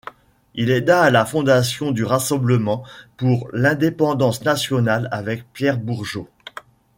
[0.55, 2.81] Il aida à la fondation du Rassemblement
[3.17, 6.27] pour l'indépendance nationale avec Pierre Bourgault.